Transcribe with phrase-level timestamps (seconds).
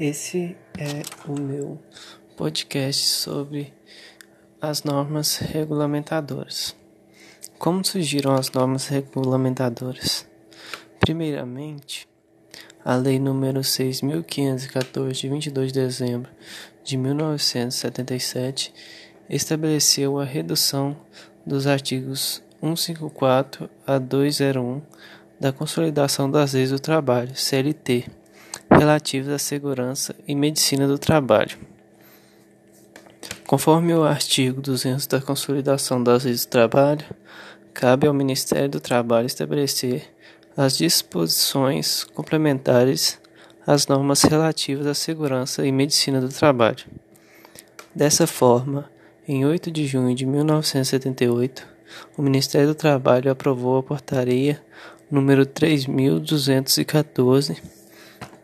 [0.00, 1.76] Esse é o meu
[2.36, 3.74] podcast sobre
[4.60, 6.76] as normas regulamentadoras.
[7.58, 10.24] Como surgiram as normas regulamentadoras?
[11.00, 12.06] Primeiramente,
[12.84, 16.30] a Lei número 6.514, de 22 de dezembro
[16.84, 18.72] de 1977,
[19.28, 20.96] estabeleceu a redução
[21.44, 24.80] dos artigos 154 a 201
[25.40, 28.08] da Consolidação das Leis do Trabalho, CLT,
[28.78, 31.58] relativas à segurança e medicina do trabalho.
[33.44, 37.04] Conforme o artigo 200 da Consolidação das Leis do Trabalho,
[37.74, 40.04] cabe ao Ministério do Trabalho estabelecer
[40.56, 43.18] as disposições complementares
[43.66, 46.84] às normas relativas à segurança e medicina do trabalho.
[47.94, 48.88] Dessa forma,
[49.26, 51.66] em 8 de junho de 1978,
[52.16, 54.62] o Ministério do Trabalho aprovou a portaria
[55.10, 57.77] número 3214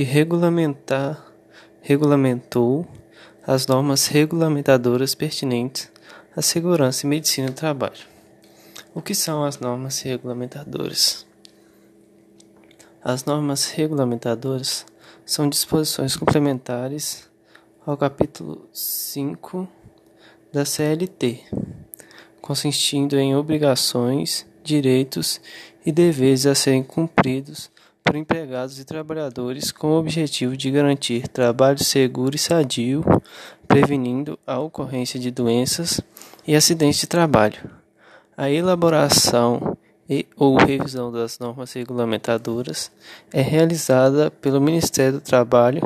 [0.00, 1.30] que regulamentar,
[1.82, 2.88] regulamentou
[3.46, 5.92] as normas regulamentadoras pertinentes
[6.34, 8.00] à segurança e medicina do trabalho.
[8.94, 11.26] O que são as normas regulamentadoras?
[13.04, 14.86] As normas regulamentadoras
[15.26, 17.28] são disposições complementares
[17.84, 19.68] ao capítulo 5
[20.50, 21.44] da CLT,
[22.40, 25.42] consistindo em obrigações, direitos
[25.84, 27.70] e deveres a serem cumpridos
[28.10, 33.04] por empregados e trabalhadores com o objetivo de garantir trabalho seguro e sadio,
[33.68, 36.00] prevenindo a ocorrência de doenças
[36.44, 37.70] e acidentes de trabalho.
[38.36, 42.90] A elaboração e ou revisão das normas regulamentadoras
[43.32, 45.80] é realizada pelo Ministério do Trabalho,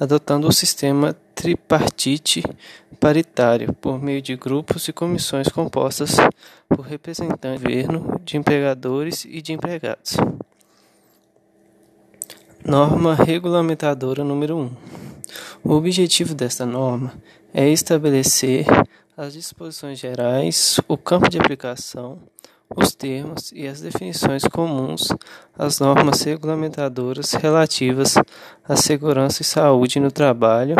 [0.00, 2.42] adotando o sistema tripartite
[2.98, 6.16] paritário por meio de grupos e comissões compostas
[6.70, 10.16] por representantes do governo, de empregadores e de empregados.
[12.68, 14.70] Norma regulamentadora número 1.
[15.62, 17.14] O objetivo desta norma
[17.54, 18.66] é estabelecer
[19.16, 22.18] as disposições gerais, o campo de aplicação,
[22.74, 25.12] os termos e as definições comuns
[25.56, 28.16] às normas regulamentadoras relativas
[28.68, 30.74] à segurança e saúde no trabalho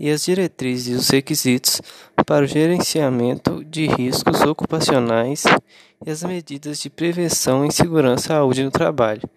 [0.00, 1.82] e as diretrizes e os requisitos
[2.24, 5.44] para o gerenciamento de riscos ocupacionais
[6.02, 9.28] e as medidas de prevenção em segurança e saúde no trabalho,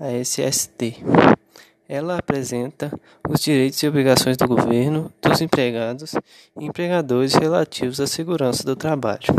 [0.00, 1.43] a SST.
[1.88, 2.92] Ela apresenta
[3.28, 6.14] os direitos e obrigações do governo, dos empregados
[6.58, 9.34] e empregadores relativos à segurança do trabalho.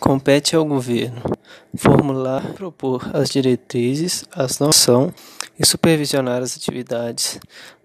[0.00, 1.22] Compete ao governo
[1.76, 5.12] formular e propor as diretrizes, as noção
[5.58, 7.38] e supervisionar as atividades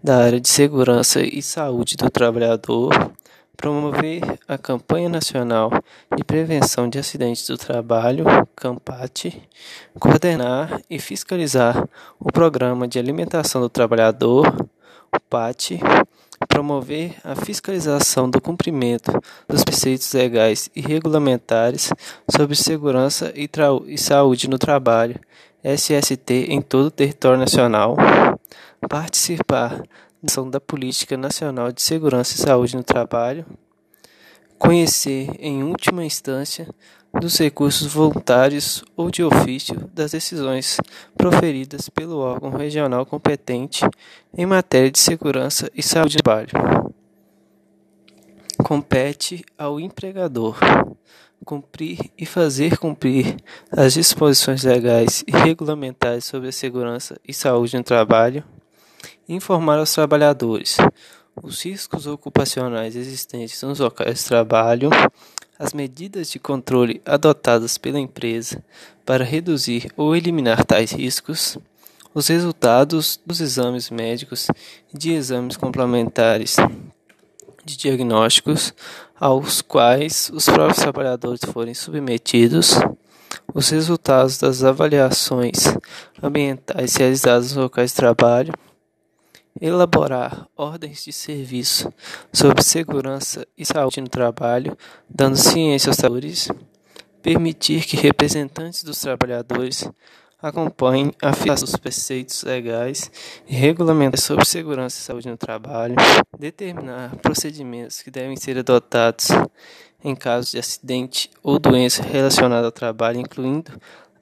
[0.03, 2.89] da área de segurança e saúde do trabalhador,
[3.55, 5.71] promover a campanha nacional
[6.15, 9.41] de prevenção de acidentes do trabalho, CAMPAT,
[9.99, 11.87] coordenar e fiscalizar
[12.19, 14.47] o programa de alimentação do trabalhador,
[15.11, 15.79] o PAT,
[16.47, 19.11] promover a fiscalização do cumprimento
[19.47, 21.91] dos preceitos legais e regulamentares
[22.29, 23.49] sobre segurança e,
[23.87, 25.19] e saúde no trabalho,
[25.63, 27.95] SST, em todo o território nacional,
[28.87, 29.81] participar
[30.49, 33.45] da Política Nacional de Segurança e Saúde no Trabalho,
[34.57, 36.67] conhecer, em última instância,
[37.13, 40.77] dos recursos voluntários ou de ofício das decisões
[41.15, 43.85] proferidas pelo órgão regional competente
[44.35, 46.49] em matéria de segurança e saúde do trabalho.
[48.63, 50.57] Compete ao empregador
[51.45, 53.37] cumprir e fazer cumprir
[53.71, 58.43] as disposições legais e regulamentares sobre a segurança e saúde no trabalho
[59.27, 60.77] informar aos trabalhadores.
[61.41, 64.89] Os riscos ocupacionais existentes nos locais de trabalho,
[65.59, 68.63] as medidas de controle adotadas pela empresa
[69.05, 71.57] para reduzir ou eliminar tais riscos,
[72.13, 74.47] os resultados dos exames médicos
[74.93, 76.55] e de exames complementares
[77.65, 78.73] de diagnósticos
[79.19, 82.79] aos quais os próprios trabalhadores forem submetidos,
[83.53, 85.75] os resultados das avaliações
[86.21, 88.53] ambientais realizadas nos locais de trabalho,
[89.59, 91.93] elaborar ordens de serviço
[92.31, 94.77] sobre segurança e saúde no trabalho,
[95.09, 96.49] dando ciência aos trabalhadores,
[97.21, 99.89] permitir que representantes dos trabalhadores
[100.41, 103.09] acompanhem a fixação dos preceitos legais
[103.47, 105.95] e regulamentos sobre segurança e saúde no trabalho,
[106.37, 109.29] determinar procedimentos que devem ser adotados
[110.03, 113.71] em caso de acidente ou doença relacionada ao trabalho, incluindo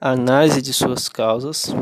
[0.00, 1.74] análise de suas causas,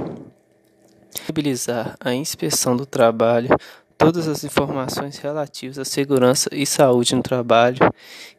[1.12, 3.48] disponibilizar a inspeção do trabalho,
[3.96, 7.78] todas as informações relativas à segurança e saúde no trabalho,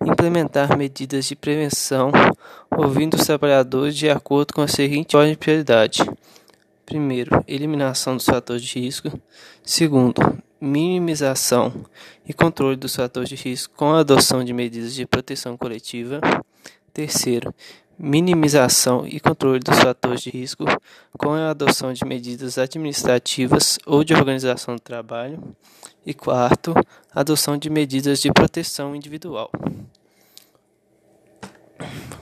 [0.06, 2.12] implementar medidas de prevenção,
[2.70, 6.04] ouvindo os trabalhadores de acordo com a seguinte ordem de prioridade:
[6.86, 9.10] Primeiro, eliminação dos fatores de risco.
[9.64, 10.22] Segundo,
[10.60, 11.86] minimização
[12.28, 16.20] e controle dos fatores de risco com a adoção de medidas de proteção coletiva.
[16.94, 17.54] Terceiro,
[18.03, 20.65] minimização e controle dos fatores de risco
[21.17, 25.41] com a adoção de medidas administrativas ou de organização do trabalho.
[26.05, 26.73] E quarto,
[27.15, 29.50] adoção de medidas de proteção individual.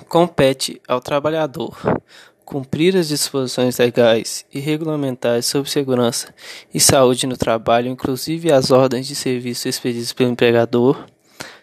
[0.08, 1.76] Compete ao trabalhador
[2.46, 6.32] cumprir as disposições legais e regulamentares sobre segurança
[6.72, 11.06] e saúde no trabalho, inclusive as ordens de serviço expedidas pelo empregador,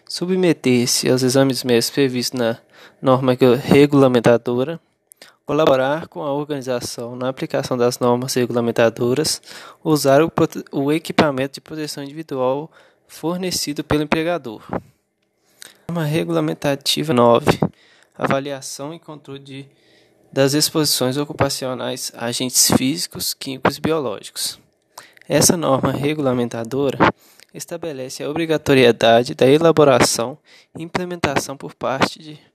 [0.07, 2.57] submeter-se aos exames médicos previstos na
[3.01, 4.79] norma regulamentadora,
[5.45, 9.41] colaborar com a organização na aplicação das normas regulamentadoras,
[9.83, 10.31] usar o,
[10.71, 12.71] o equipamento de proteção individual
[13.07, 14.61] fornecido pelo empregador.
[15.87, 17.59] Norma regulamentativa 9.
[18.15, 19.65] Avaliação e controle de,
[20.31, 24.59] das exposições ocupacionais a agentes físicos, químicos e biológicos.
[25.27, 26.97] Essa norma regulamentadora
[27.53, 30.37] estabelece a obrigatoriedade da elaboração
[30.77, 32.48] e implementação por parte de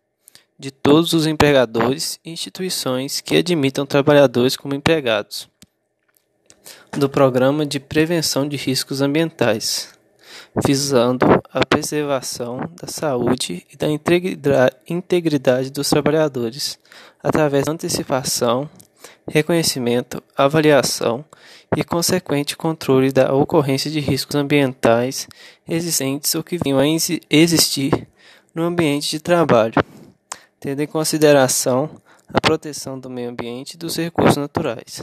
[0.59, 5.49] de todos os empregadores e instituições que admitam trabalhadores como empregados,
[6.93, 9.93] do Programa de Prevenção de Riscos Ambientais,
[10.65, 13.89] visando a preservação da saúde e da
[14.89, 16.79] integridade dos trabalhadores,
[17.23, 18.71] através da antecipação,
[19.29, 21.25] reconhecimento, avaliação
[21.77, 25.27] e consequente controle da ocorrência de riscos ambientais
[25.69, 26.87] existentes ou que venham a
[27.29, 28.07] existir
[28.55, 29.75] no ambiente de trabalho
[30.65, 31.91] tendo em consideração
[32.27, 35.03] a proteção do meio ambiente e dos recursos naturais.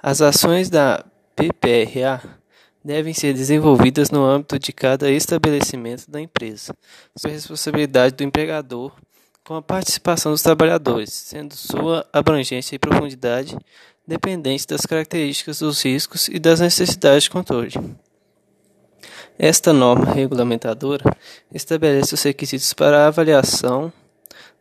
[0.00, 2.22] As ações da PPRA
[2.84, 6.72] devem ser desenvolvidas no âmbito de cada estabelecimento da empresa,
[7.16, 8.92] sob responsabilidade do empregador,
[9.44, 13.58] com a participação dos trabalhadores, sendo sua abrangência e profundidade
[14.06, 17.72] dependentes das características dos riscos e das necessidades de controle.
[19.36, 21.02] Esta norma regulamentadora
[21.52, 23.92] estabelece os requisitos para a avaliação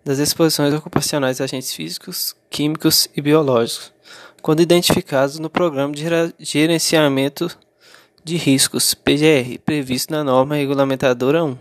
[0.10, 3.94] das exposições ocupacionais de agentes físicos, químicos e biológicos,
[4.42, 6.04] quando identificados no Programa de
[6.40, 7.56] Gerenciamento
[8.24, 11.56] de Riscos, PGR, previsto na norma regulamentadora 1,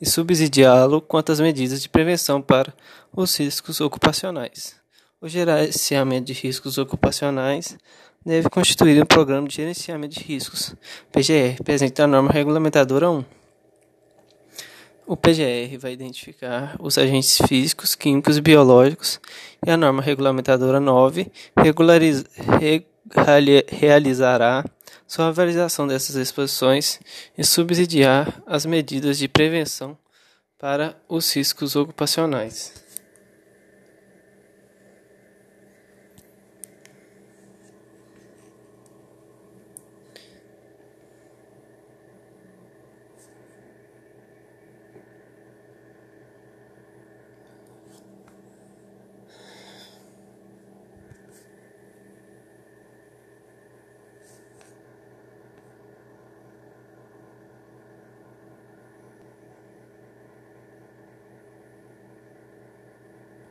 [0.00, 2.74] e subsidiá-lo quanto às medidas de prevenção para
[3.14, 4.74] os riscos ocupacionais.
[5.20, 7.78] O gerenciamento de riscos ocupacionais
[8.26, 10.74] deve constituir um programa de gerenciamento de riscos,
[11.12, 13.39] PGR, presente na norma regulamentadora 1.
[15.10, 19.20] O PGR vai identificar os agentes físicos, químicos e biológicos
[19.66, 21.26] e a norma regulamentadora 9
[21.56, 22.24] regulariz,
[22.60, 22.86] re,
[23.66, 24.64] realizará
[25.08, 27.00] sua avaliação dessas exposições
[27.36, 29.98] e subsidiar as medidas de prevenção
[30.56, 32.72] para os riscos ocupacionais.